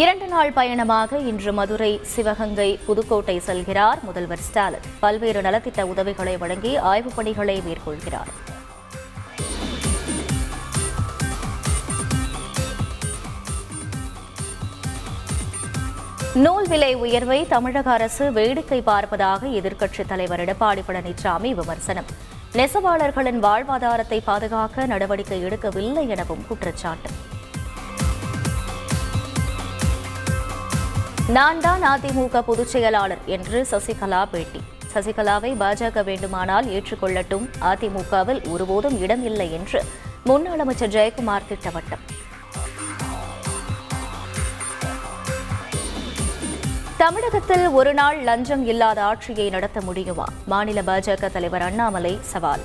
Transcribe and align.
இரண்டு 0.00 0.26
நாள் 0.26 0.52
பயணமாக 0.52 1.18
இன்று 1.18 1.52
மதுரை 1.52 2.00
சிவகங்கை 2.02 2.78
புதுக்கோட்டை 2.86 3.42
செல்கிறார் 3.46 4.02
முதல்வர் 4.02 4.38
ஸ்டாலின். 4.38 4.80
பல்வேறு 5.00 5.40
நலத்திட்ட 5.40 5.82
உதவிகளை 5.82 6.36
வழங்கி 6.36 6.76
ஆய்வுப் 6.76 7.16
பணிகளை 7.16 7.62
மேற்கொள்கிறார். 7.66 8.30
நூல் 16.34 16.68
விலை 16.68 16.94
உயர்வை 16.94 17.46
தமிழக 17.46 17.90
அரசு 17.90 18.32
வேடிக்கை 18.32 18.82
பார்ப்பதாக 18.86 19.42
எதிர்க்கட்சித் 19.42 20.06
தலைவர் 20.06 20.40
எடப்பாடி 20.40 20.82
பழனிசாமி 20.88 21.54
விமர்சனம். 21.54 22.04
நெசவாளர்களின் 22.52 23.42
வாழ்வாதாரத்தை 23.42 24.20
பாதுகாக்க 24.24 24.86
நடவடிக்கை 24.86 25.44
எடுக்கவில்லை 25.44 26.08
எனவும் 26.08 26.46
குற்றச்சாட்டு. 26.46 27.10
நான் 31.36 31.60
தான் 31.60 31.82
அதிமுக 31.82 32.40
பொதுச் 32.40 32.66
செயலாளர் 32.66 33.18
என்று 33.26 33.66
சசிகலா 33.70 34.24
பேட்டி. 34.30 34.60
சசிகலாவை 34.94 35.50
பாஜக 35.62 36.04
வேண்டுமானால் 36.04 36.66
ஏற்றுக்கொள்ளட்டும். 36.66 37.44
அதிமுகவில் 37.60 38.50
ஒருபோதும் 38.50 39.00
இடம் 39.00 39.24
இல்லை 39.24 39.52
என்று 39.52 39.84
முன்னாள் 40.24 40.58
அமைச்சர் 40.58 40.88
ஜெயக்குமார் 40.88 41.46
திட்டவட்டம். 41.50 42.02
தமிழகத்தில் 46.96 47.68
ஒரு 47.68 47.94
நாள் 47.94 48.22
லஞ்சம் 48.22 48.66
இல்லாத 48.66 49.04
ஆட்சியை 49.04 49.50
நடத்த 49.50 49.80
முடியுமா? 49.80 50.24
மாநில 50.46 50.82
பாஜக 50.82 51.30
தலைவர் 51.30 51.62
அண்ணாமலை 51.62 52.18
சவால். 52.20 52.60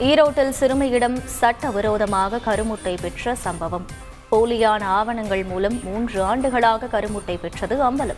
ஈரோட்டில் 0.00 0.48
சிறுமியிடம் 0.48 1.16
சட்டவிரோதமாக 1.24 2.36
கருமுட்டை 2.36 2.96
பெற்ற 3.02 3.34
சம்பவம். 3.34 3.86
போலியான 4.30 4.82
ஆவணங்கள் 4.82 5.44
மூலம் 5.44 5.80
மூன்று 5.84 6.22
ஆண்டுகளாக 6.22 6.86
கருமுட்டை 6.86 7.38
பெற்றது 7.40 7.90
அம்பலம். 7.90 8.16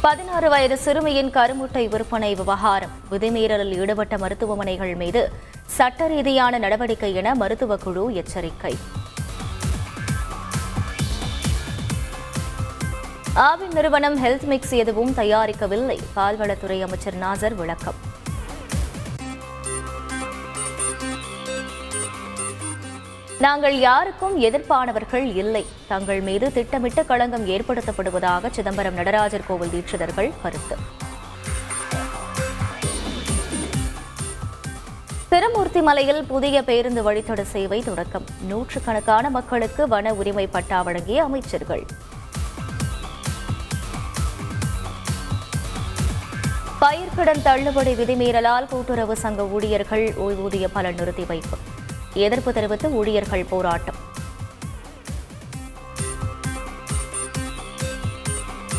பதினாறு 0.00 0.48
வயது 0.48 0.78
சிறுமியின் 0.78 1.30
கருமுட்டை 1.30 1.88
விற்பனை 1.88 2.34
விவகாரம். 2.34 2.90
விதிமீறலில் 3.10 3.78
ஈடுபட்ட 3.78 4.18
மருத்துவமனைகள் 4.18 4.94
மீது 4.94 5.32
சட்ட 5.66 6.06
ரீதியான 6.06 6.58
நடவடிக்கை 6.58 7.14
என 7.14 7.34
மருத்துவக் 7.34 7.80
குழு 7.84 8.14
எச்சரிக்கை. 8.14 8.76
ஆவின் 13.34 13.72
நிறுவனம் 13.72 14.24
ஹெல்த் 14.24 14.42
மிக்ஸ் 14.42 14.70
எதுவும் 14.70 15.10
தயாரிக்கவில்லை. 15.10 15.98
பால்வளத்துறை 16.16 16.82
அமைச்சர் 16.82 17.14
நாசர் 17.14 17.54
விளக்கம். 17.54 17.94
நாங்கள் 23.38 23.78
யாருக்கும் 23.78 24.40
எதிர்ப்பானவர்கள் 24.40 25.34
இல்லை. 25.34 25.66
தங்கள் 25.88 26.20
மீது 26.20 26.52
திட்டமிட்ட 26.52 27.02
களங்கம் 27.02 27.48
ஏற்படுத்தப்படுவதாக 27.48 28.50
சிதம்பரம் 28.50 28.94
நடராஜர் 28.94 29.46
கோவில் 29.46 29.68
தீட்சிதர்கள் 29.68 30.32
கருத்து. 30.42 30.76
திருமூர்த்தி 35.28 35.82
மலையில் 35.82 36.24
புதிய 36.24 36.62
பேருந்து 36.62 37.12
வழித்தட 37.12 37.42
சேவை 37.42 37.82
தொடக்கம். 37.82 38.24
நூற்றுக்கணக்கான 38.40 39.30
மக்களுக்கு 39.30 39.88
வன 39.88 40.14
உரிமை 40.14 40.46
பட்டா 40.46 40.82
வழங்கிய 40.82 41.22
அமைச்சர்கள். 41.22 41.86
பயிர்க்கடன் 46.82 47.42
தள்ளுபடி 47.42 47.92
விதிமீறலால் 47.98 48.66
கூட்டுறவு 48.70 49.16
சங்க 49.16 49.42
ஊழியர்கள் 49.56 50.04
ஓய்வூதிய 50.24 50.66
பலன் 50.72 50.94
நிறுத்தி 50.94 51.24
வைப்பு. 51.24 51.56
எதிர்ப்பு 52.14 52.52
தெரிவித்து 52.52 52.88
ஊழியர்கள் 52.90 53.44
போராட்டம். 53.44 53.98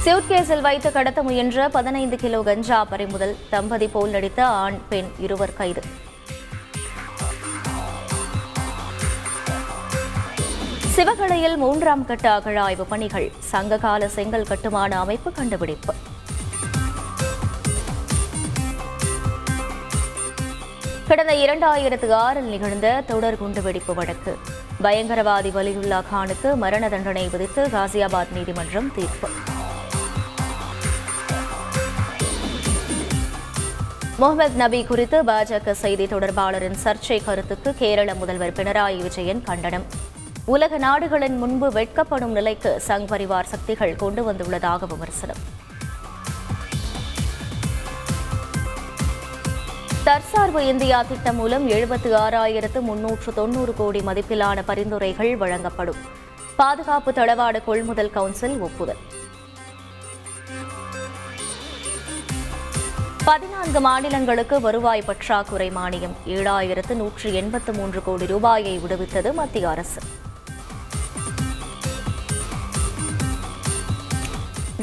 சூட்கேஸில் 0.06 0.62
வைத்து 0.62 0.92
கடத்த 0.92 1.24
முயன்ற 1.24 1.70
பதினைந்து 1.70 2.18
கிலோ 2.18 2.42
கஞ்சா 2.42 2.84
பறிமுதல் 2.84 3.36
தம்பதி 3.50 3.88
போல் 3.88 4.10
நடித்த 4.10 4.46
ஆண் 4.46 4.80
பெண் 4.90 5.12
இருவர் 5.20 5.54
கைது. 5.54 5.84
சிவகலையில் 10.96 11.58
மூன்றாம் 11.58 12.06
கட்ட 12.06 12.28
அகழாய்வு 12.38 12.88
பணிகள் 12.90 13.32
சங்ககால 13.40 14.08
செங்கல் 14.08 14.50
கட்டுமான 14.54 15.00
அமைப்பு 15.00 15.32
கண்டுபிடிப்பு. 15.32 15.96
கடந்த 21.14 21.34
இரண்டாயிரத்து 21.34 22.12
ஆறில் 22.12 22.44
நிகழ்ந்த 22.44 23.04
தொடர் 23.08 23.38
குண்டுவெடிப்பு 23.42 23.94
வழக்கு. 23.94 24.38
பயங்கரவாதி 24.84 25.52
வலியுல்லா 25.58 26.04
கானுக்கு 26.14 26.56
மரண 26.56 26.90
தண்டனை 26.90 27.30
விதித்து 27.30 27.68
காசியாபாத் 27.68 28.32
நீதிமன்றம் 28.32 28.92
தீர்ப்பு. 28.96 29.30
முகமது 34.18 34.56
நபி 34.56 34.84
குறித்து 34.84 35.24
பாஜக 35.24 35.72
செய்தி 35.72 36.06
தொடர்பாளரின் 36.06 36.76
சர்ச்சை 36.84 37.24
கருத்துக்கு 37.24 37.74
கேரள 37.74 38.14
முதல்வர் 38.14 38.54
பினராயி 38.54 39.02
விஜயன் 39.02 39.42
கண்டனம். 39.42 39.84
உலக 40.46 40.78
நாடுகளின் 40.78 41.38
முன்பு 41.38 41.72
வெட்கப்படும் 41.72 42.32
நிலைக்கு 42.32 42.82
சங் 42.88 43.08
பரிவார் 43.08 43.52
சக்திகள் 43.54 43.96
கொண்டு 43.96 44.32
வந்துள்ளதாக 44.32 44.88
விமர்சனம். 44.88 45.62
தற்சார்பு 50.04 50.66
இந்தியா 50.68 51.04
திட்டம் 51.04 51.36
மூலம் 51.36 51.70
எழுபத்தி 51.70 52.10
ஆறாயிரத்து 52.14 52.82
முன்னூற்று 52.82 53.34
தொன்னூறு 53.34 53.74
கோடி 53.74 54.00
மதிப்பிலான 54.00 54.62
பரிந்துரைகள் 54.66 55.38
வழங்கப்படும். 55.38 55.96
பாதுகாப்பு 56.56 57.12
தளவாட 57.12 57.64
கொள்முதல் 57.64 58.10
கவுன்சில் 58.10 58.60
ஒப்புதல். 58.60 58.98
பதினான்கு 63.26 63.80
மாநிலங்களுக்கு 63.80 64.62
வருவாய் 64.62 65.02
பற்றாக்குறை 65.02 65.72
மானியம் 65.76 66.18
ஏழாயிரத்து 66.26 66.96
நூற்று 66.96 67.34
எண்பத்து 67.34 67.74
மூன்று 67.74 68.04
கோடி 68.04 68.26
ரூபாயை 68.26 68.80
விடுவித்தது 68.80 69.34
மத்திய 69.34 69.70
அரசு. 69.70 70.02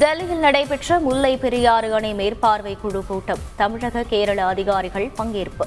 டெல்லியில் 0.01 0.43
நடைபெற்ற 0.43 0.99
முல்லை 0.99 1.37
பெரியாறு 1.37 1.93
அணை 1.93 2.13
மேற்பார்வை 2.13 2.77
குழு 2.81 3.03
கூட்டம். 3.07 3.41
தமிழக 3.55 4.03
கேரள 4.03 4.45
அதிகாரிகள் 4.45 5.05
பங்கேற்பு. 5.17 5.65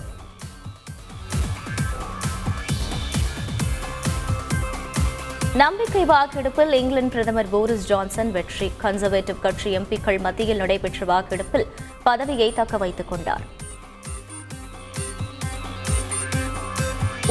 நம்பிக்கை 5.63 6.05
வாக்கெடுப்பில் 6.05 6.73
இங்கிலாந்து 6.81 7.13
பிரதமர் 7.13 7.51
போரிஸ் 7.51 7.87
ஜான்சன் 7.87 8.31
வெற்றி. 8.31 8.73
கன்சர்வேட்டிவ் 8.83 9.39
கட்சி 9.39 9.77
எம்பிக்கள் 9.79 10.21
மத்தியில் 10.21 10.57
நடைபெற்ற 10.57 11.07
வாக்கெடுப்பில் 11.13 11.67
பதவியை 12.03 12.53
தக்க 12.53 12.77
வைத்துக் 12.77 13.11
கொண்டார். 13.11 13.47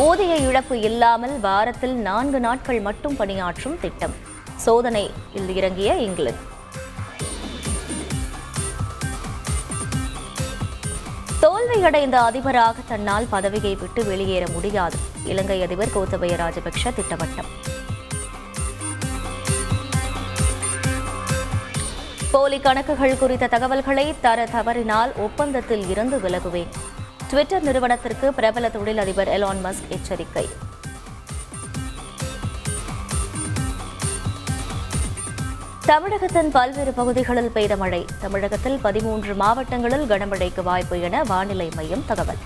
ஊதிய 0.08 0.36
இழப்பு 0.36 0.80
இல்லாமல் 0.80 1.40
வாரத்தில் 1.40 1.97
நான்கு 2.09 2.40
நாட்கள் 2.40 2.81
மட்டும் 2.81 3.16
பணியாற்றும் 3.16 3.80
திட்டம். 3.80 4.18
சோதனையில் 4.56 5.56
இறங்கிய 5.59 5.94
இங்கிலாந்து. 6.08 6.52
தோல்வியடைந்த 11.44 12.14
அதிபராக 12.14 12.76
தன்னால் 12.88 13.26
பதவியை 13.30 13.76
விட்டு 13.76 14.06
வெளியேற 14.06 14.46
முடியாது. 14.52 14.98
இலங்கை 15.24 15.62
அதிபர் 15.62 15.94
கோத்தபய 15.96 16.36
ராஜபக்ஷ 16.42 16.84
திட்டவட்டம். 16.84 17.50
போலி 22.31 22.59
கணக்குகள் 22.59 23.18
குறித்த 23.18 23.48
தகவல்களை 23.48 24.16
தர 24.22 24.46
தவறினால் 24.46 25.12
ஒப்பந்தத்தில் 25.18 25.90
இருந்து 25.90 26.18
விலகுவேன். 26.18 26.72
ட்விட்டர் 27.30 27.63
நிறுவனத்திற்கு 27.63 28.34
பிரபல 28.34 28.69
தொழிலதிபர் 28.69 29.28
எலான் 29.28 29.62
மஸ்க் 29.63 29.88
எச்சரிக்கை. 29.90 30.50
தமிழகத்தின் 35.85 36.51
பல்வேறு 36.51 36.94
பகுதிகளில் 36.94 37.51
பெய்த 37.51 37.75
மழை. 37.77 38.06
தமிழகத்தில் 38.21 38.80
பதிமூன்று 38.81 39.33
மாவட்டங்களில் 39.33 40.06
கனமழைக்கு 40.07 40.63
வாய்ப்பு 40.63 41.00
என 41.00 41.24
வானிலை 41.24 41.69
மையம் 41.75 42.03
தகவல். 42.06 42.38